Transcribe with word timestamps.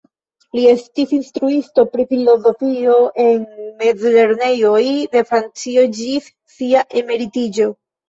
Li 0.59 0.61
estis 0.69 1.11
instruisto 1.17 1.83
pri 1.91 2.07
filozofio 2.15 2.97
en 3.27 3.47
mezlernejoj 3.85 4.83
de 5.17 5.27
Francio 5.31 5.89
ĝis 6.03 6.35
sia 6.59 6.87
emeritiĝo. 7.07 7.75